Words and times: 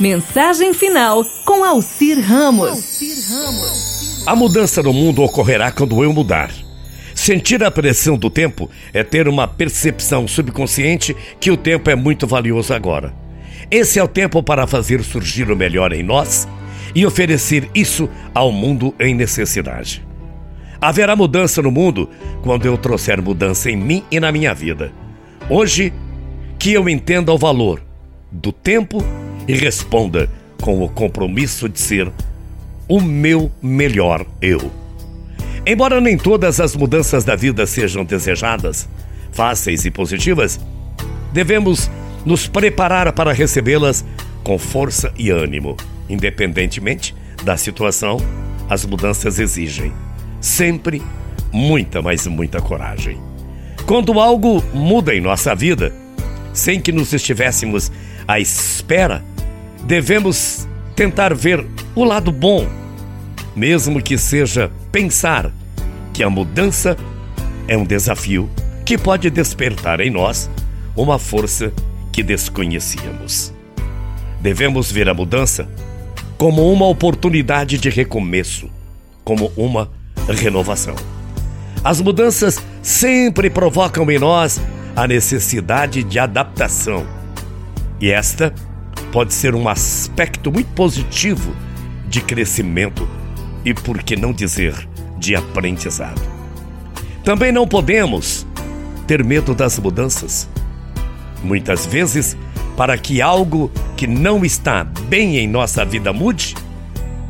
Mensagem 0.00 0.72
final 0.72 1.24
com 1.44 1.64
Alcir 1.64 2.20
Ramos. 2.20 3.02
A 4.24 4.36
mudança 4.36 4.80
no 4.80 4.92
mundo 4.92 5.22
ocorrerá 5.22 5.72
quando 5.72 6.04
eu 6.04 6.12
mudar. 6.12 6.52
Sentir 7.16 7.64
a 7.64 7.70
pressão 7.70 8.16
do 8.16 8.30
tempo 8.30 8.70
é 8.94 9.02
ter 9.02 9.26
uma 9.26 9.48
percepção 9.48 10.28
subconsciente 10.28 11.16
que 11.40 11.50
o 11.50 11.56
tempo 11.56 11.90
é 11.90 11.96
muito 11.96 12.28
valioso 12.28 12.72
agora. 12.72 13.12
Esse 13.68 13.98
é 13.98 14.04
o 14.04 14.06
tempo 14.06 14.40
para 14.40 14.68
fazer 14.68 15.02
surgir 15.02 15.50
o 15.50 15.56
melhor 15.56 15.92
em 15.92 16.04
nós 16.04 16.46
e 16.94 17.04
oferecer 17.04 17.68
isso 17.74 18.08
ao 18.32 18.52
mundo 18.52 18.94
em 19.00 19.16
necessidade. 19.16 20.06
Haverá 20.80 21.16
mudança 21.16 21.60
no 21.60 21.72
mundo 21.72 22.08
quando 22.42 22.66
eu 22.66 22.78
trouxer 22.78 23.20
mudança 23.20 23.68
em 23.68 23.76
mim 23.76 24.04
e 24.12 24.20
na 24.20 24.30
minha 24.30 24.54
vida. 24.54 24.92
Hoje, 25.50 25.92
que 26.56 26.72
eu 26.72 26.88
entenda 26.88 27.32
o 27.32 27.38
valor 27.38 27.82
do 28.30 28.52
tempo 28.52 29.02
e 29.48 29.54
responda 29.54 30.30
com 30.60 30.82
o 30.84 30.88
compromisso 30.88 31.68
de 31.68 31.80
ser 31.80 32.12
o 32.86 33.00
meu 33.00 33.50
melhor 33.62 34.24
eu. 34.40 34.70
Embora 35.66 36.00
nem 36.00 36.16
todas 36.16 36.60
as 36.60 36.76
mudanças 36.76 37.24
da 37.24 37.34
vida 37.34 37.66
sejam 37.66 38.04
desejadas, 38.04 38.88
fáceis 39.32 39.84
e 39.84 39.90
positivas, 39.90 40.60
devemos 41.32 41.90
nos 42.24 42.46
preparar 42.46 43.12
para 43.12 43.32
recebê-las 43.32 44.04
com 44.44 44.58
força 44.58 45.12
e 45.18 45.30
ânimo. 45.30 45.76
Independentemente 46.08 47.14
da 47.44 47.56
situação, 47.56 48.18
as 48.68 48.84
mudanças 48.84 49.38
exigem 49.38 49.92
sempre 50.40 51.02
muita, 51.52 52.00
mas 52.02 52.26
muita 52.26 52.60
coragem. 52.60 53.20
Quando 53.86 54.20
algo 54.20 54.62
muda 54.74 55.14
em 55.14 55.20
nossa 55.20 55.54
vida, 55.54 55.94
sem 56.52 56.80
que 56.80 56.92
nos 56.92 57.12
estivéssemos 57.12 57.90
à 58.26 58.38
espera, 58.38 59.24
devemos 59.88 60.68
tentar 60.94 61.34
ver 61.34 61.66
o 61.94 62.04
lado 62.04 62.30
bom, 62.30 62.68
mesmo 63.56 64.02
que 64.02 64.18
seja 64.18 64.70
pensar 64.92 65.50
que 66.12 66.22
a 66.22 66.28
mudança 66.28 66.94
é 67.66 67.74
um 67.74 67.86
desafio 67.86 68.50
que 68.84 68.98
pode 68.98 69.30
despertar 69.30 70.00
em 70.00 70.10
nós 70.10 70.50
uma 70.94 71.18
força 71.18 71.72
que 72.12 72.22
desconhecíamos. 72.22 73.50
Devemos 74.42 74.92
ver 74.92 75.08
a 75.08 75.14
mudança 75.14 75.66
como 76.36 76.70
uma 76.70 76.86
oportunidade 76.86 77.78
de 77.78 77.88
recomeço, 77.88 78.68
como 79.24 79.50
uma 79.56 79.90
renovação. 80.28 80.96
As 81.82 81.98
mudanças 82.02 82.62
sempre 82.82 83.48
provocam 83.48 84.10
em 84.10 84.18
nós 84.18 84.60
a 84.94 85.06
necessidade 85.06 86.02
de 86.02 86.18
adaptação. 86.18 87.06
E 87.98 88.10
esta 88.10 88.52
pode 89.12 89.34
ser 89.34 89.54
um 89.54 89.68
aspecto 89.68 90.52
muito 90.52 90.68
positivo 90.72 91.54
de 92.08 92.20
crescimento 92.20 93.08
e, 93.64 93.74
por 93.74 94.02
que 94.02 94.16
não 94.16 94.32
dizer, 94.32 94.88
de 95.18 95.34
aprendizado. 95.34 96.20
Também 97.24 97.52
não 97.52 97.66
podemos 97.66 98.46
ter 99.06 99.24
medo 99.24 99.54
das 99.54 99.78
mudanças. 99.78 100.48
Muitas 101.42 101.86
vezes 101.86 102.36
para 102.76 102.96
que 102.96 103.20
algo 103.20 103.72
que 103.96 104.06
não 104.06 104.44
está 104.44 104.84
bem 104.84 105.36
em 105.36 105.48
nossa 105.48 105.84
vida 105.84 106.12
mude, 106.12 106.54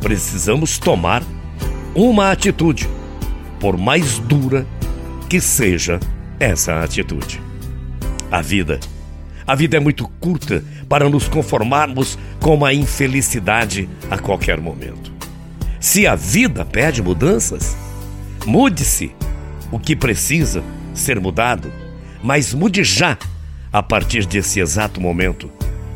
precisamos 0.00 0.78
tomar 0.78 1.22
uma 1.94 2.30
atitude, 2.30 2.88
por 3.60 3.76
mais 3.76 4.18
dura 4.20 4.66
que 5.28 5.40
seja 5.40 6.00
essa 6.40 6.82
atitude. 6.82 7.42
A 8.30 8.40
vida, 8.40 8.80
a 9.46 9.54
vida 9.54 9.76
é 9.76 9.80
muito 9.80 10.08
curta 10.18 10.64
para 10.88 11.08
nos 11.08 11.28
conformarmos 11.28 12.18
com 12.40 12.64
a 12.64 12.72
infelicidade 12.72 13.88
a 14.10 14.18
qualquer 14.18 14.60
momento. 14.60 15.12
Se 15.80 16.06
a 16.06 16.14
vida 16.14 16.64
pede 16.64 17.02
mudanças, 17.02 17.76
mude-se 18.46 19.12
o 19.70 19.78
que 19.78 19.96
precisa 19.96 20.62
ser 20.94 21.20
mudado, 21.20 21.72
mas 22.22 22.54
mude 22.54 22.84
já 22.84 23.18
a 23.72 23.82
partir 23.82 24.24
desse 24.24 24.60
exato 24.60 25.00
momento, 25.00 25.50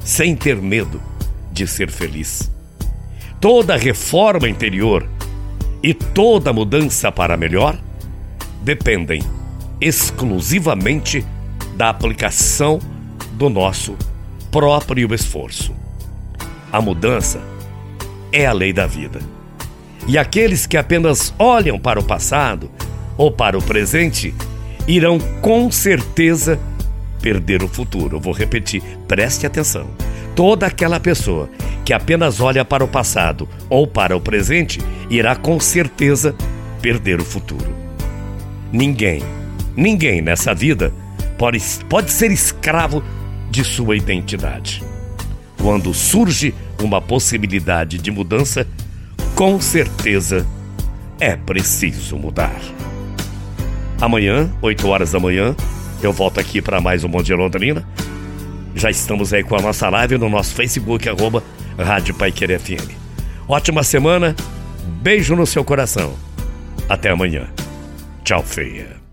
sem 0.00 0.36
ter 0.36 0.56
medo 0.56 1.02
de 1.52 1.66
ser 1.66 1.90
feliz. 1.90 2.50
Toda 3.40 3.76
reforma 3.76 4.48
interior 4.48 5.08
e 5.82 5.92
toda 5.92 6.52
mudança 6.52 7.12
para 7.12 7.36
melhor 7.36 7.78
dependem 8.62 9.22
exclusivamente 9.80 11.24
da 11.76 11.90
aplicação 11.90 12.78
do 13.32 13.50
nosso 13.50 13.96
próprio 14.54 15.12
esforço. 15.12 15.74
A 16.70 16.80
mudança 16.80 17.40
é 18.30 18.46
a 18.46 18.52
lei 18.52 18.72
da 18.72 18.86
vida. 18.86 19.18
E 20.06 20.16
aqueles 20.16 20.64
que 20.64 20.76
apenas 20.76 21.34
olham 21.40 21.76
para 21.76 21.98
o 21.98 22.04
passado 22.04 22.70
ou 23.18 23.32
para 23.32 23.58
o 23.58 23.62
presente 23.62 24.32
irão 24.86 25.18
com 25.40 25.72
certeza 25.72 26.56
perder 27.20 27.64
o 27.64 27.68
futuro. 27.68 28.14
Eu 28.14 28.20
vou 28.20 28.32
repetir, 28.32 28.80
preste 29.08 29.44
atenção. 29.44 29.88
Toda 30.36 30.66
aquela 30.66 31.00
pessoa 31.00 31.50
que 31.84 31.92
apenas 31.92 32.40
olha 32.40 32.64
para 32.64 32.84
o 32.84 32.88
passado 32.88 33.48
ou 33.68 33.88
para 33.88 34.16
o 34.16 34.20
presente 34.20 34.78
irá 35.10 35.34
com 35.34 35.58
certeza 35.58 36.32
perder 36.80 37.20
o 37.20 37.24
futuro. 37.24 37.74
Ninguém, 38.70 39.20
ninguém 39.76 40.22
nessa 40.22 40.54
vida 40.54 40.92
pode, 41.36 41.60
pode 41.88 42.12
ser 42.12 42.30
escravo 42.30 43.02
de 43.50 43.64
sua 43.64 43.96
identidade. 43.96 44.82
Quando 45.58 45.94
surge 45.94 46.54
uma 46.82 47.00
possibilidade 47.00 47.98
de 47.98 48.10
mudança, 48.10 48.66
com 49.34 49.60
certeza 49.60 50.46
é 51.18 51.36
preciso 51.36 52.16
mudar. 52.16 52.60
Amanhã, 54.00 54.50
8 54.60 54.86
horas 54.88 55.12
da 55.12 55.20
manhã, 55.20 55.56
eu 56.02 56.12
volto 56.12 56.38
aqui 56.38 56.60
para 56.60 56.80
mais 56.80 57.04
um 57.04 57.08
Monte 57.08 57.26
de 57.26 57.34
Londrina. 57.34 57.86
Já 58.74 58.90
estamos 58.90 59.32
aí 59.32 59.42
com 59.42 59.56
a 59.56 59.62
nossa 59.62 59.88
live 59.88 60.18
no 60.18 60.28
nosso 60.28 60.54
Facebook, 60.54 61.08
arroba 61.08 61.42
Rádio 61.78 62.14
Paiquer 62.14 62.58
FM. 62.60 62.90
Ótima 63.48 63.82
semana, 63.82 64.34
beijo 65.00 65.36
no 65.36 65.46
seu 65.46 65.64
coração. 65.64 66.14
Até 66.88 67.10
amanhã. 67.10 67.48
Tchau, 68.24 68.42
feia. 68.42 69.03